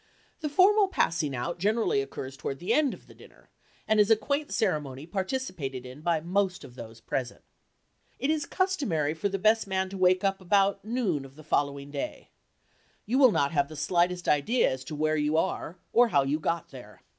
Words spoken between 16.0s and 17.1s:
how you got there.